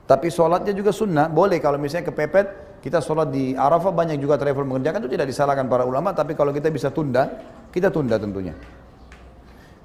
Tapi 0.05 0.29
sholatnya 0.29 0.73
juga 0.73 0.93
sunnah, 0.93 1.25
boleh 1.29 1.57
kalau 1.57 1.81
misalnya 1.81 2.13
kepepet, 2.13 2.77
kita 2.85 3.01
sholat 3.01 3.33
di 3.33 3.57
Arafah, 3.57 3.89
banyak 3.89 4.21
juga 4.21 4.37
travel 4.37 4.65
mengerjakan, 4.65 5.05
itu 5.05 5.17
tidak 5.17 5.27
disalahkan 5.29 5.65
para 5.65 5.81
ulama, 5.89 6.13
tapi 6.13 6.37
kalau 6.37 6.53
kita 6.53 6.69
bisa 6.69 6.93
tunda, 6.93 7.29
kita 7.73 7.89
tunda 7.89 8.21
tentunya. 8.21 8.53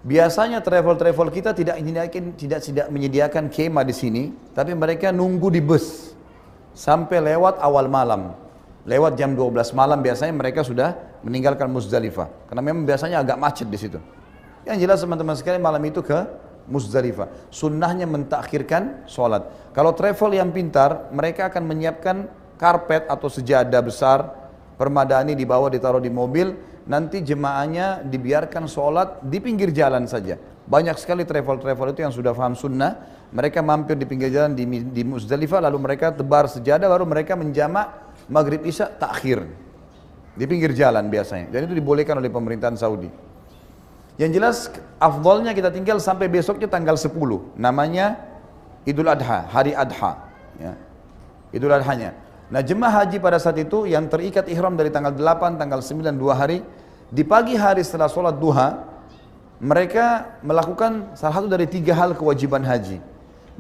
Biasanya 0.00 0.64
travel-travel 0.64 1.28
kita 1.28 1.52
tidak 1.52 1.76
menyediakan, 1.76 2.33
tidak 2.33 2.61
tidak 2.64 2.87
menyediakan 2.88 3.45
kemah 3.52 3.85
di 3.85 3.92
sini, 3.92 4.23
tapi 4.57 4.73
mereka 4.73 5.12
nunggu 5.12 5.52
di 5.52 5.61
bus 5.61 6.16
sampai 6.73 7.21
lewat 7.21 7.61
awal 7.61 7.85
malam. 7.92 8.33
Lewat 8.88 9.21
jam 9.21 9.37
12 9.37 9.76
malam 9.76 10.00
biasanya 10.00 10.33
mereka 10.33 10.64
sudah 10.64 10.97
meninggalkan 11.21 11.69
Muzdalifah. 11.69 12.49
Karena 12.49 12.62
memang 12.64 12.88
biasanya 12.88 13.21
agak 13.21 13.37
macet 13.37 13.69
di 13.69 13.76
situ. 13.76 14.00
Yang 14.64 14.88
jelas 14.88 14.99
teman-teman 15.04 15.37
sekalian 15.37 15.61
malam 15.61 15.85
itu 15.85 16.00
ke 16.00 16.16
Muzdalifah. 16.64 17.52
Sunnahnya 17.52 18.09
mentakhirkan 18.09 19.04
sholat. 19.04 19.45
Kalau 19.76 19.92
travel 19.92 20.33
yang 20.33 20.49
pintar, 20.49 21.12
mereka 21.12 21.52
akan 21.52 21.62
menyiapkan 21.69 22.25
karpet 22.57 23.04
atau 23.04 23.28
sejadah 23.28 23.85
besar, 23.85 24.33
permadani 24.80 25.37
dibawa 25.37 25.69
ditaruh 25.69 26.00
di 26.00 26.09
mobil, 26.09 26.57
nanti 26.90 27.23
jemaahnya 27.23 28.02
dibiarkan 28.02 28.66
sholat 28.66 29.23
di 29.23 29.38
pinggir 29.38 29.70
jalan 29.70 30.11
saja. 30.11 30.35
Banyak 30.66 30.99
sekali 30.99 31.23
travel-travel 31.23 31.94
itu 31.94 32.02
yang 32.02 32.11
sudah 32.11 32.35
paham 32.35 32.59
sunnah, 32.59 32.99
mereka 33.30 33.62
mampir 33.62 33.94
di 33.94 34.06
pinggir 34.11 34.35
jalan 34.35 34.59
di, 34.59 34.66
di 34.66 35.02
Muzdalifah, 35.06 35.62
lalu 35.62 35.78
mereka 35.78 36.11
tebar 36.11 36.50
sejadah, 36.50 36.90
baru 36.90 37.06
mereka 37.06 37.38
menjamak 37.38 38.11
maghrib 38.26 38.66
isya 38.66 38.90
takhir. 38.90 39.47
Di 40.35 40.47
pinggir 40.47 40.75
jalan 40.75 41.06
biasanya. 41.11 41.50
Dan 41.50 41.70
itu 41.70 41.75
dibolehkan 41.78 42.18
oleh 42.18 42.30
pemerintahan 42.30 42.75
Saudi. 42.75 43.11
Yang 44.18 44.30
jelas, 44.37 44.56
afdolnya 44.99 45.54
kita 45.54 45.70
tinggal 45.70 45.99
sampai 46.02 46.26
besoknya 46.26 46.66
tanggal 46.70 46.94
10. 46.94 47.14
Namanya 47.59 48.18
Idul 48.87 49.11
Adha, 49.11 49.47
hari 49.47 49.75
Adha. 49.75 50.26
Ya. 50.59 50.75
Idul 51.50 51.75
Adhanya. 51.75 52.14
Nah 52.50 52.62
jemaah 52.66 53.02
haji 53.02 53.23
pada 53.23 53.38
saat 53.38 53.59
itu 53.62 53.87
yang 53.87 54.11
terikat 54.11 54.50
ihram 54.50 54.75
dari 54.75 54.90
tanggal 54.90 55.14
8, 55.14 55.54
tanggal 55.54 55.80
9, 55.82 56.18
dua 56.18 56.35
hari 56.35 56.66
di 57.11 57.26
pagi 57.26 57.59
hari 57.59 57.83
setelah 57.83 58.07
sholat 58.07 58.38
duha, 58.38 58.87
mereka 59.61 60.38
melakukan 60.47 61.12
salah 61.19 61.43
satu 61.43 61.50
dari 61.50 61.67
tiga 61.67 61.93
hal 61.99 62.14
kewajiban 62.14 62.62
haji. 62.62 63.02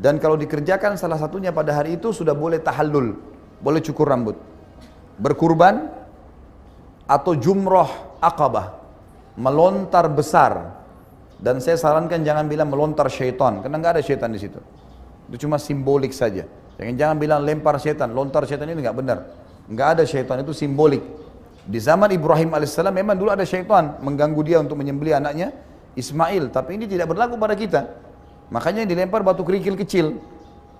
Dan 0.00 0.16
kalau 0.16 0.38
dikerjakan 0.38 0.96
salah 0.96 1.20
satunya 1.20 1.52
pada 1.52 1.76
hari 1.76 2.00
itu 2.00 2.14
sudah 2.14 2.32
boleh 2.32 2.62
tahallul, 2.62 3.20
boleh 3.60 3.84
cukur 3.84 4.08
rambut. 4.08 4.38
Berkurban 5.20 5.92
atau 7.04 7.36
jumroh 7.36 8.16
akabah, 8.22 8.80
melontar 9.36 10.08
besar. 10.08 10.80
Dan 11.36 11.60
saya 11.60 11.76
sarankan 11.76 12.24
jangan 12.24 12.48
bilang 12.48 12.72
melontar 12.72 13.10
syaitan, 13.12 13.60
karena 13.60 13.76
nggak 13.76 13.92
ada 13.98 14.02
syaitan 14.04 14.30
di 14.32 14.40
situ. 14.40 14.60
Itu 15.28 15.44
cuma 15.44 15.60
simbolik 15.60 16.16
saja. 16.16 16.48
Jangan 16.80 16.96
jangan 16.96 17.16
bilang 17.20 17.40
lempar 17.44 17.76
syaitan, 17.76 18.08
lontar 18.08 18.48
syaitan 18.48 18.70
ini 18.72 18.80
nggak 18.80 18.96
benar. 18.96 19.18
Nggak 19.68 19.88
ada 19.98 20.02
syaitan 20.08 20.40
itu 20.40 20.56
simbolik. 20.56 21.04
Di 21.70 21.78
zaman 21.78 22.10
Ibrahim 22.10 22.50
alaihissalam 22.50 22.90
memang 22.90 23.14
dulu 23.14 23.30
ada 23.30 23.46
syaitan 23.46 23.94
mengganggu 24.02 24.42
dia 24.42 24.58
untuk 24.58 24.74
menyembelih 24.74 25.22
anaknya 25.22 25.54
Ismail, 25.94 26.50
tapi 26.50 26.74
ini 26.74 26.90
tidak 26.90 27.14
berlaku 27.14 27.38
pada 27.38 27.54
kita. 27.54 27.86
Makanya 28.50 28.82
dilempar 28.82 29.22
batu 29.22 29.46
kerikil 29.46 29.78
kecil. 29.78 30.18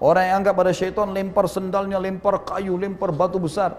Orang 0.03 0.27
yang 0.27 0.37
anggap 0.43 0.59
pada 0.59 0.75
syaitan 0.75 1.15
lempar 1.15 1.47
sendalnya, 1.47 2.03
lempar 2.03 2.43
kayu, 2.43 2.75
lempar 2.75 3.15
batu 3.15 3.39
besar. 3.39 3.79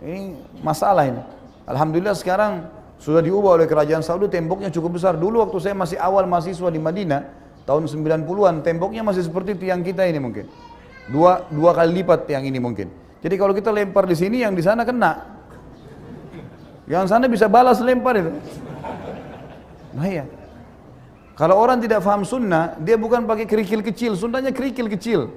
Ini 0.00 0.40
masalah 0.64 1.04
ini. 1.04 1.20
Alhamdulillah 1.68 2.16
sekarang 2.16 2.64
sudah 2.96 3.20
diubah 3.20 3.60
oleh 3.60 3.68
kerajaan 3.68 4.00
Saudi 4.00 4.32
temboknya 4.32 4.72
cukup 4.72 4.96
besar. 4.96 5.20
Dulu 5.20 5.44
waktu 5.44 5.58
saya 5.60 5.74
masih 5.76 6.00
awal 6.00 6.24
mahasiswa 6.24 6.72
di 6.72 6.80
Madinah 6.80 7.20
tahun 7.68 7.84
90-an 7.84 8.64
temboknya 8.64 9.04
masih 9.04 9.28
seperti 9.28 9.60
tiang 9.60 9.84
kita 9.84 10.08
ini 10.08 10.16
mungkin. 10.16 10.48
Dua 11.12 11.44
dua 11.52 11.76
kali 11.76 12.00
lipat 12.00 12.24
yang 12.32 12.48
ini 12.48 12.56
mungkin. 12.56 12.88
Jadi 13.20 13.34
kalau 13.36 13.52
kita 13.52 13.68
lempar 13.68 14.08
di 14.08 14.16
sini 14.16 14.40
yang 14.40 14.56
di 14.56 14.64
sana 14.64 14.88
kena. 14.88 15.37
Yang 16.88 17.12
sana 17.12 17.28
bisa 17.28 17.46
balas 17.46 17.78
lempar 17.84 18.16
itu. 18.16 18.32
Bahaya. 19.92 20.24
Kalau 21.36 21.54
orang 21.60 21.78
tidak 21.78 22.02
faham 22.02 22.26
sunnah, 22.26 22.74
dia 22.82 22.98
bukan 22.98 23.22
pakai 23.28 23.46
kerikil 23.46 23.84
kecil, 23.84 24.18
sunnahnya 24.18 24.50
kerikil 24.50 24.90
kecil. 24.90 25.30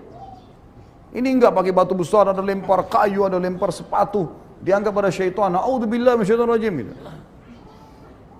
Ini 1.11 1.27
enggak 1.27 1.51
pakai 1.51 1.75
batu 1.75 1.91
besar, 1.91 2.31
ada 2.31 2.39
lempar 2.39 2.87
kayu, 2.87 3.27
ada 3.27 3.35
lempar 3.35 3.69
sepatu. 3.75 4.31
Dianggap 4.63 4.95
pada 4.95 5.09
syaitan. 5.11 5.51
A'udzubillah 5.51 6.15
syaitan 6.23 6.47
rajim 6.47 6.87
itu. 6.87 6.93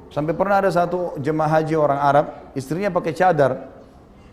Sampai 0.10 0.32
pernah 0.32 0.63
ada 0.63 0.72
satu 0.72 1.20
jemaah 1.20 1.60
haji 1.60 1.75
orang 1.75 2.00
Arab, 2.00 2.25
istrinya 2.56 2.88
pakai 2.91 3.12
cadar. 3.12 3.68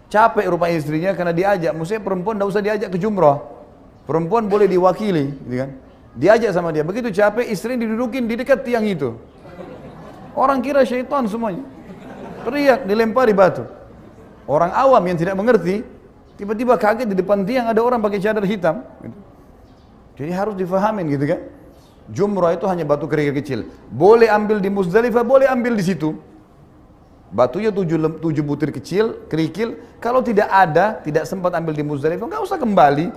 Capek 0.09 0.47
rupanya 0.49 0.77
istrinya 0.79 1.11
karena 1.13 1.35
diajak. 1.35 1.73
Maksudnya 1.75 2.03
perempuan 2.03 2.39
tidak 2.39 2.49
usah 2.49 2.63
diajak 2.63 2.89
ke 2.95 2.99
jumrah. 2.99 3.43
Perempuan 4.07 4.49
boleh 4.49 4.65
diwakili, 4.65 5.37
gitu 5.37 5.57
kan? 5.67 5.71
Diajak 6.19 6.51
sama 6.51 6.75
dia. 6.75 6.83
Begitu 6.83 7.15
capek, 7.15 7.47
istri 7.47 7.79
didudukin 7.79 8.27
di 8.27 8.35
dekat 8.35 8.67
tiang 8.67 8.83
itu. 8.83 9.15
Orang 10.35 10.59
kira 10.59 10.83
syaitan 10.83 11.23
semuanya. 11.31 11.63
Teriak, 12.43 12.91
dilempari 12.91 13.31
batu. 13.31 13.63
Orang 14.51 14.75
awam 14.75 15.03
yang 15.07 15.15
tidak 15.15 15.39
mengerti, 15.39 15.87
Tiba-tiba 16.39 16.79
kaget 16.79 17.11
di 17.11 17.19
depan 17.19 17.43
tiang 17.43 17.67
ada 17.67 17.83
orang 17.83 17.99
pakai 17.99 18.23
cadar 18.23 18.47
hitam. 18.47 18.87
Jadi 20.15 20.31
harus 20.31 20.55
difahamin 20.55 21.11
gitu 21.11 21.27
kan. 21.35 21.41
Jumrah 22.15 22.55
itu 22.55 22.65
hanya 22.71 22.87
batu 22.87 23.11
kerikil 23.11 23.35
kecil. 23.43 23.61
Boleh 23.91 24.31
ambil 24.31 24.63
di 24.63 24.71
Muzdalifah, 24.71 25.27
boleh 25.27 25.51
ambil 25.51 25.75
di 25.75 25.83
situ. 25.83 26.15
Batunya 27.35 27.75
tujuh, 27.75 28.23
tujuh 28.23 28.45
butir 28.47 28.71
kecil, 28.71 29.27
kerikil. 29.27 29.83
Kalau 29.99 30.23
tidak 30.23 30.47
ada, 30.49 31.03
tidak 31.03 31.27
sempat 31.27 31.53
ambil 31.59 31.75
di 31.75 31.83
Muzdalifah, 31.83 32.31
nggak 32.31 32.43
usah 32.47 32.57
kembali. 32.57 33.11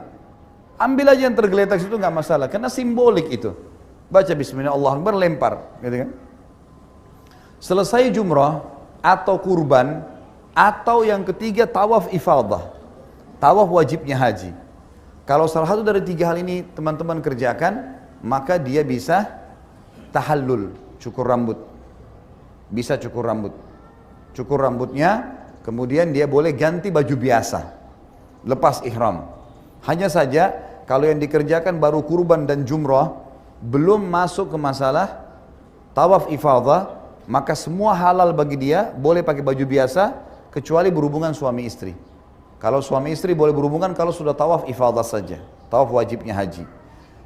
Ambil 0.81 1.13
aja 1.13 1.29
yang 1.29 1.38
tergeletak 1.38 1.77
situ 1.77 1.93
nggak 1.93 2.09
masalah, 2.09 2.50
karena 2.50 2.65
simbolik 2.65 3.29
itu. 3.29 3.53
Baca 4.09 4.33
Bismillah 4.33 4.73
Allah 4.73 4.97
Akbar, 4.97 5.13
lempar, 5.13 5.53
gitu 5.77 5.95
kan? 6.01 6.09
Selesai 7.61 8.09
jumrah 8.09 8.65
atau 9.05 9.38
kurban 9.38 10.01
atau 10.57 11.05
yang 11.05 11.21
ketiga 11.21 11.69
tawaf 11.69 12.09
ifadah. 12.09 12.73
Tawaf 13.38 13.69
wajibnya 13.69 14.17
haji. 14.17 14.57
Kalau 15.29 15.45
salah 15.45 15.69
satu 15.69 15.85
dari 15.85 16.01
tiga 16.01 16.33
hal 16.33 16.41
ini 16.41 16.65
teman-teman 16.73 17.21
kerjakan, 17.21 18.01
maka 18.25 18.57
dia 18.57 18.81
bisa 18.81 19.29
tahallul, 20.09 20.73
cukur 20.97 21.29
rambut. 21.29 21.61
Bisa 22.73 22.97
cukur 22.97 23.29
rambut. 23.29 23.53
Cukur 24.33 24.65
rambutnya, 24.65 25.29
kemudian 25.61 26.09
dia 26.09 26.25
boleh 26.25 26.57
ganti 26.57 26.89
baju 26.89 27.13
biasa. 27.13 27.69
Lepas 28.50 28.81
ihram. 28.81 29.29
Hanya 29.85 30.09
saja 30.09 30.71
kalau 30.91 31.07
yang 31.07 31.24
dikerjakan 31.24 31.79
baru 31.79 32.03
kurban 32.03 32.43
dan 32.43 32.67
jumrah, 32.67 33.15
belum 33.63 34.12
masuk 34.12 34.51
ke 34.51 34.57
masalah 34.60 35.24
tawaf 35.95 36.27
ifadah, 36.27 37.00
maka 37.31 37.55
semua 37.55 37.95
halal 37.95 38.36
bagi 38.36 38.60
dia, 38.60 38.91
boleh 38.91 39.24
pakai 39.24 39.39
baju 39.39 39.63
biasa, 39.63 40.12
kecuali 40.51 40.91
berhubungan 40.91 41.31
suami 41.31 41.63
istri. 41.63 41.95
Kalau 42.60 42.83
suami 42.83 43.15
istri 43.15 43.31
boleh 43.31 43.55
berhubungan 43.55 43.95
kalau 43.95 44.12
sudah 44.12 44.36
tawaf 44.36 44.67
ifadah 44.67 45.07
saja. 45.07 45.39
Tawaf 45.71 45.95
wajibnya 45.95 46.36
haji. 46.36 46.67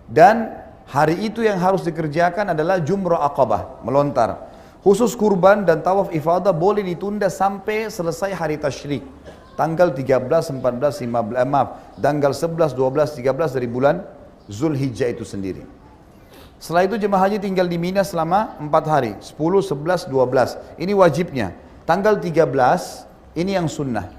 Dan 0.06 0.62
hari 0.86 1.26
itu 1.26 1.42
yang 1.42 1.58
harus 1.58 1.82
dikerjakan 1.82 2.54
adalah 2.54 2.78
jumrah 2.78 3.26
akabah, 3.26 3.82
melontar. 3.82 4.46
Khusus 4.86 5.18
kurban 5.18 5.66
dan 5.66 5.82
tawaf 5.82 6.14
ifadah 6.14 6.54
boleh 6.54 6.86
ditunda 6.86 7.34
sampai 7.34 7.90
selesai 7.90 8.30
hari 8.30 8.62
tasyrik. 8.62 9.02
Tanggal 9.56 9.96
13, 9.96 10.60
14, 10.60 11.00
15, 11.08 11.40
eh, 11.40 11.48
maaf, 11.48 11.96
tanggal 11.96 12.36
11, 12.36 12.76
12, 12.76 13.16
13 13.16 13.56
dari 13.56 13.68
bulan 13.72 14.04
Zulhijjah 14.52 15.08
itu 15.16 15.24
sendiri. 15.24 15.64
Setelah 16.60 16.88
itu 16.88 16.96
jemaah 17.00 17.28
haji 17.28 17.40
tinggal 17.40 17.68
di 17.68 17.80
Mina 17.80 18.04
selama 18.04 18.60
4 18.60 18.88
hari, 18.88 19.12
10, 19.24 19.64
11, 19.64 20.08
12. 20.12 20.60
Ini 20.76 20.92
wajibnya. 20.92 21.56
Tanggal 21.88 22.20
13, 22.20 23.08
ini 23.40 23.56
yang 23.56 23.72
sunnah. 23.72 24.12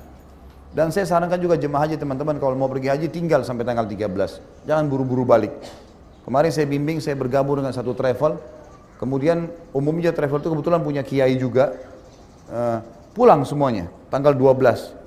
Dan 0.72 0.92
saya 0.92 1.08
sarankan 1.08 1.40
juga 1.40 1.56
jemaah 1.56 1.88
haji 1.88 1.96
teman-teman 1.96 2.36
kalau 2.36 2.56
mau 2.56 2.68
pergi 2.68 2.92
haji 2.92 3.08
tinggal 3.08 3.44
sampai 3.44 3.64
tanggal 3.64 3.88
13. 3.88 4.40
Jangan 4.68 4.84
buru-buru 4.88 5.24
balik. 5.24 5.52
Kemarin 6.24 6.52
saya 6.52 6.68
bimbing, 6.68 7.00
saya 7.00 7.16
bergabung 7.16 7.60
dengan 7.60 7.72
satu 7.72 7.92
travel. 7.96 8.36
Kemudian 8.96 9.52
umumnya 9.72 10.12
travel 10.12 10.40
itu 10.40 10.48
kebetulan 10.52 10.80
punya 10.80 11.00
kiai 11.04 11.36
juga. 11.36 11.76
Uh, 12.48 12.78
pulang 13.16 13.44
semuanya, 13.48 13.88
tanggal 14.12 14.36
12. 14.36 15.05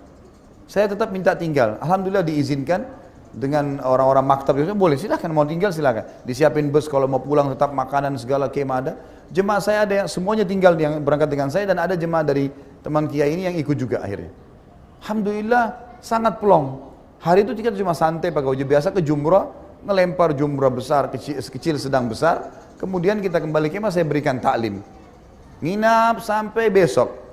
Saya 0.69 0.85
tetap 0.85 1.09
minta 1.09 1.33
tinggal. 1.33 1.81
Alhamdulillah 1.81 2.21
diizinkan 2.21 2.85
dengan 3.33 3.81
orang-orang 3.81 4.25
maktab 4.25 4.57
itu 4.57 4.73
boleh 4.73 4.97
silahkan 4.97 5.29
mau 5.29 5.45
tinggal 5.45 5.69
silahkan 5.69 6.01
disiapin 6.25 6.73
bus 6.73 6.89
kalau 6.89 7.05
mau 7.05 7.21
pulang 7.21 7.53
tetap 7.53 7.69
makanan 7.69 8.17
segala 8.17 8.49
kemah 8.49 8.77
ada 8.81 8.93
jemaah 9.29 9.61
saya 9.61 9.85
ada 9.85 9.93
yang 10.01 10.09
semuanya 10.09 10.41
tinggal 10.49 10.73
yang 10.73 10.97
berangkat 11.05 11.29
dengan 11.29 11.45
saya 11.53 11.69
dan 11.69 11.77
ada 11.77 11.93
jemaah 11.93 12.25
dari 12.25 12.49
teman 12.81 13.05
kiai 13.05 13.37
ini 13.37 13.45
yang 13.45 13.53
ikut 13.53 13.77
juga 13.77 14.01
akhirnya 14.01 14.33
Alhamdulillah 15.05 15.65
sangat 16.03 16.39
plong. 16.39 16.89
Hari 17.19 17.43
itu 17.43 17.51
kita 17.55 17.75
cuma 17.75 17.91
santai 17.91 18.31
pakai 18.31 18.55
baju 18.55 18.65
biasa 18.65 18.95
ke 18.95 19.03
jumrah, 19.03 19.51
ngelempar 19.83 20.31
jumrah 20.35 20.71
besar, 20.71 21.11
kecil, 21.11 21.39
kecil 21.39 21.75
sedang 21.75 22.07
besar. 22.07 22.47
Kemudian 22.79 23.19
kita 23.19 23.43
kembali 23.43 23.67
ke 23.67 23.79
saya 23.91 24.07
berikan 24.07 24.39
taklim. 24.39 24.79
Nginap 25.59 26.23
sampai 26.23 26.71
besok. 26.71 27.28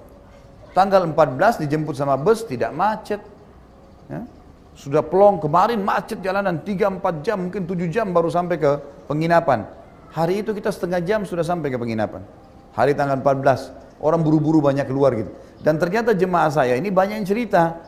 Tanggal 0.77 1.09
14 1.09 1.65
dijemput 1.65 1.97
sama 1.97 2.21
bus, 2.21 2.45
tidak 2.45 2.69
macet. 2.77 3.25
Ya. 4.13 4.29
Sudah 4.77 5.01
plong, 5.01 5.41
kemarin 5.41 5.81
macet 5.81 6.21
jalanan 6.21 6.61
3-4 6.61 7.25
jam, 7.25 7.49
mungkin 7.49 7.65
7 7.65 7.89
jam 7.89 8.13
baru 8.13 8.29
sampai 8.29 8.61
ke 8.61 8.77
penginapan. 9.09 9.65
Hari 10.13 10.45
itu 10.45 10.53
kita 10.53 10.69
setengah 10.69 11.01
jam 11.01 11.25
sudah 11.25 11.41
sampai 11.41 11.73
ke 11.73 11.81
penginapan. 11.81 12.21
Hari 12.77 12.93
tanggal 12.93 13.17
14, 13.25 14.05
orang 14.05 14.21
buru-buru 14.21 14.61
banyak 14.61 14.85
keluar 14.85 15.17
gitu. 15.17 15.33
Dan 15.65 15.81
ternyata 15.81 16.13
jemaah 16.13 16.53
saya 16.53 16.77
ini 16.77 16.93
banyak 16.93 17.25
yang 17.25 17.29
cerita. 17.29 17.81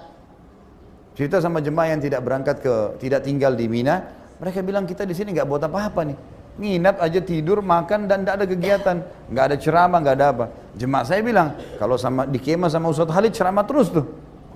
Cerita 1.12 1.44
sama 1.44 1.61
jemaah 1.61 1.92
yang 1.92 2.01
tidak 2.01 2.24
berangkat 2.24 2.57
ke, 2.64 2.72
tidak 3.05 3.20
tinggal 3.20 3.53
di 3.53 3.68
Mina. 3.68 4.01
Mereka 4.40 4.64
bilang 4.64 4.88
kita 4.88 5.05
di 5.05 5.12
sini 5.12 5.37
nggak 5.37 5.44
buat 5.44 5.61
apa-apa 5.61 6.09
nih. 6.09 6.18
Nginap 6.59 6.99
aja 6.99 7.23
tidur, 7.23 7.62
makan 7.62 8.11
dan 8.11 8.27
tidak 8.27 8.35
ada 8.35 8.47
kegiatan. 8.51 8.97
nggak 9.31 9.44
ada 9.47 9.57
ceramah, 9.57 9.99
nggak 10.03 10.16
ada 10.18 10.27
apa. 10.35 10.44
Jemaah 10.75 11.05
saya 11.07 11.23
bilang, 11.23 11.55
kalau 11.79 11.94
sama 11.94 12.27
di 12.27 12.42
kemah 12.42 12.66
sama 12.66 12.90
Ustaz 12.90 13.09
Halid 13.14 13.31
ceramah 13.31 13.62
terus 13.62 13.94
tuh. 13.94 14.07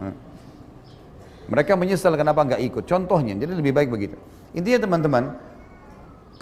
Hmm. 0.02 0.14
Mereka 1.46 1.78
menyesal 1.78 2.18
kenapa 2.18 2.42
nggak 2.42 2.62
ikut. 2.66 2.84
Contohnya, 2.90 3.38
jadi 3.38 3.54
lebih 3.54 3.70
baik 3.70 3.88
begitu. 3.94 4.18
Intinya 4.50 4.82
teman-teman, 4.82 5.24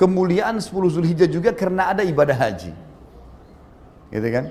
kemuliaan 0.00 0.56
10 0.56 0.72
Zulhijjah 0.88 1.28
juga 1.28 1.52
karena 1.52 1.92
ada 1.92 2.00
ibadah 2.00 2.34
haji. 2.34 2.72
Gitu 4.10 4.28
kan? 4.32 4.44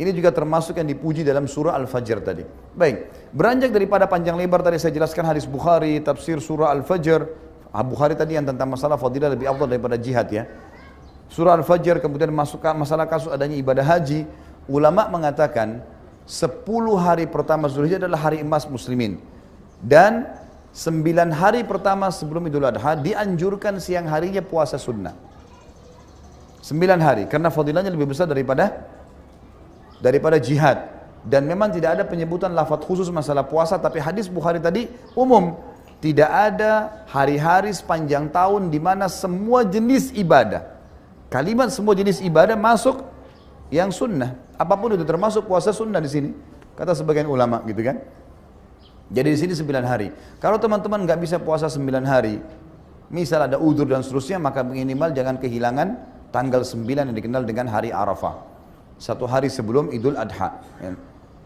Ini 0.00 0.10
juga 0.16 0.32
termasuk 0.32 0.78
yang 0.80 0.88
dipuji 0.88 1.20
dalam 1.22 1.44
surah 1.44 1.76
Al-Fajr 1.76 2.18
tadi. 2.24 2.42
Baik, 2.74 3.12
beranjak 3.30 3.70
daripada 3.70 4.08
panjang 4.08 4.34
lebar 4.40 4.64
tadi 4.64 4.80
saya 4.80 4.94
jelaskan 4.94 5.28
hadis 5.28 5.44
Bukhari, 5.44 6.00
tafsir 6.00 6.40
surah 6.40 6.72
Al-Fajr. 6.72 7.51
Ah, 7.72 7.80
Bukhari 7.80 8.12
tadi 8.12 8.36
yang 8.36 8.44
tentang 8.44 8.68
masalah 8.68 9.00
fadilah 9.00 9.32
lebih 9.32 9.48
afdal 9.48 9.64
daripada 9.64 9.96
jihad 9.96 10.28
ya. 10.28 10.44
Surah 11.32 11.56
Al-Fajr 11.56 12.04
kemudian 12.04 12.28
masuk 12.28 12.60
masalah 12.76 13.08
kasus 13.08 13.32
adanya 13.32 13.56
ibadah 13.56 13.80
haji. 13.80 14.28
Ulama 14.68 15.08
mengatakan 15.08 15.80
10 16.28 16.62
hari 17.00 17.24
pertama 17.24 17.72
Zulhijjah 17.72 17.96
adalah 17.96 18.28
hari 18.28 18.44
emas 18.44 18.68
muslimin. 18.68 19.16
Dan 19.80 20.28
9 20.76 21.32
hari 21.32 21.64
pertama 21.64 22.12
sebelum 22.12 22.44
Idul 22.44 22.68
Adha 22.68 22.92
dianjurkan 23.00 23.80
siang 23.80 24.04
harinya 24.04 24.44
puasa 24.44 24.76
sunnah. 24.76 25.16
9 26.60 26.78
hari 27.00 27.24
karena 27.26 27.48
fadilahnya 27.48 27.88
lebih 27.88 28.12
besar 28.12 28.28
daripada 28.28 28.86
daripada 29.98 30.36
jihad 30.38 30.92
dan 31.26 31.48
memang 31.48 31.72
tidak 31.74 31.98
ada 31.98 32.04
penyebutan 32.06 32.54
lafaz 32.54 32.84
khusus 32.86 33.10
masalah 33.10 33.42
puasa 33.42 33.80
tapi 33.80 33.98
hadis 33.98 34.30
Bukhari 34.30 34.62
tadi 34.62 34.86
umum 35.18 35.58
tidak 36.02 36.28
ada 36.28 37.06
hari-hari 37.06 37.70
sepanjang 37.70 38.26
tahun 38.34 38.68
di 38.74 38.82
mana 38.82 39.06
semua 39.06 39.62
jenis 39.62 40.10
ibadah 40.12 40.72
kalimat 41.32 41.72
semua 41.72 41.96
jenis 41.96 42.20
ibadah 42.20 42.60
masuk 42.60 43.08
yang 43.72 43.88
sunnah. 43.88 44.36
Apa 44.60 44.76
pun 44.76 44.92
itu 44.92 45.08
termasuk 45.08 45.48
puasa 45.48 45.72
sunnah 45.72 45.96
di 46.04 46.12
sini 46.12 46.30
kata 46.76 46.92
sebagian 46.92 47.24
ulama 47.24 47.64
gitu 47.64 47.80
kan. 47.80 47.96
Jadi 49.08 49.28
di 49.32 49.38
sini 49.40 49.52
sembilan 49.56 49.84
hari. 49.88 50.12
Kalau 50.36 50.60
teman-teman 50.60 51.08
nggak 51.08 51.18
bisa 51.24 51.40
puasa 51.40 51.72
sembilan 51.72 52.04
hari 52.04 52.36
misal 53.08 53.48
ada 53.48 53.56
udur 53.56 53.88
dan 53.88 54.04
seterusnya 54.04 54.36
maka 54.36 54.60
minimal 54.60 55.16
jangan 55.16 55.40
kehilangan 55.40 55.88
tanggal 56.28 56.60
sembilan 56.60 57.08
yang 57.10 57.16
dikenal 57.16 57.42
dengan 57.48 57.72
hari 57.72 57.88
Arafah. 57.88 58.52
Satu 59.00 59.24
hari 59.24 59.48
sebelum 59.48 59.88
Idul 59.88 60.20
Adha. 60.20 60.60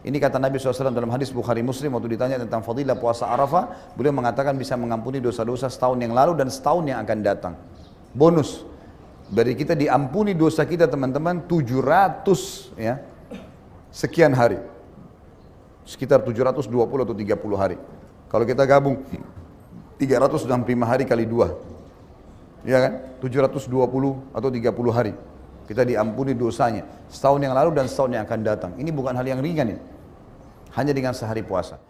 Ya. 0.07 0.15
Ini 0.15 0.23
kata 0.23 0.39
Nabi 0.39 0.55
SAW 0.55 0.95
dalam 0.95 1.11
hadis 1.11 1.35
Bukhari 1.35 1.59
Muslim 1.59 1.99
waktu 1.99 2.15
ditanya 2.15 2.39
tentang 2.39 2.63
fadilah 2.63 2.95
puasa 2.95 3.27
Arafah, 3.27 3.91
beliau 3.99 4.15
mengatakan 4.15 4.55
bisa 4.55 4.79
mengampuni 4.79 5.19
dosa-dosa 5.19 5.67
setahun 5.67 5.99
yang 5.99 6.15
lalu 6.15 6.39
dan 6.39 6.47
setahun 6.47 6.87
yang 6.87 7.03
akan 7.03 7.19
datang. 7.19 7.53
Bonus 8.15 8.63
dari 9.27 9.51
kita 9.59 9.75
diampuni 9.75 10.31
dosa 10.31 10.63
kita 10.63 10.87
teman-teman 10.87 11.43
700 11.43 12.79
ya 12.79 13.03
sekian 13.91 14.31
hari. 14.31 14.63
Sekitar 15.83 16.23
720 16.23 16.71
atau 17.03 17.15
30 17.15 17.59
hari. 17.59 17.75
Kalau 18.31 18.43
kita 18.47 18.63
gabung 18.63 19.03
365 19.99 20.83
hari 20.83 21.03
kali 21.07 21.23
dua, 21.23 21.55
ya 22.63 22.79
kan? 22.79 22.93
720 23.23 23.71
atau 24.35 24.49
30 24.51 24.91
hari. 24.91 25.15
Kita 25.67 25.83
diampuni 25.83 26.31
dosanya 26.31 26.83
setahun 27.07 27.39
yang 27.43 27.55
lalu 27.55 27.75
dan 27.75 27.91
setahun 27.91 28.11
yang 28.15 28.23
akan 28.23 28.39
datang. 28.43 28.71
Ini 28.79 28.91
bukan 28.91 29.15
hal 29.15 29.27
yang 29.27 29.39
ringan 29.43 29.75
ini. 29.75 29.96
Hanya 30.77 30.93
dengan 30.93 31.17
sehari 31.17 31.41
puasa. 31.41 31.81